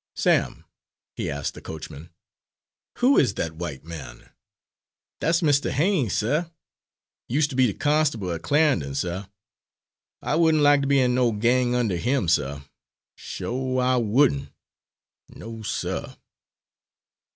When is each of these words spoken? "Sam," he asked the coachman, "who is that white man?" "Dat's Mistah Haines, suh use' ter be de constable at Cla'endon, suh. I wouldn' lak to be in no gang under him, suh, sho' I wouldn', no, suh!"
"Sam," 0.15 0.65
he 1.15 1.29
asked 1.29 1.53
the 1.53 1.61
coachman, 1.61 2.09
"who 2.97 3.19
is 3.19 3.35
that 3.35 3.57
white 3.57 3.83
man?" 3.83 4.31
"Dat's 5.19 5.43
Mistah 5.43 5.71
Haines, 5.73 6.13
suh 6.13 6.49
use' 7.27 7.45
ter 7.47 7.55
be 7.55 7.67
de 7.67 7.75
constable 7.75 8.31
at 8.31 8.41
Cla'endon, 8.41 8.95
suh. 8.95 9.27
I 10.23 10.37
wouldn' 10.37 10.63
lak 10.63 10.81
to 10.81 10.87
be 10.87 10.99
in 10.99 11.13
no 11.13 11.31
gang 11.31 11.75
under 11.75 11.97
him, 11.97 12.27
suh, 12.27 12.61
sho' 13.15 13.77
I 13.77 13.97
wouldn', 13.97 14.49
no, 15.29 15.61
suh!" 15.61 16.15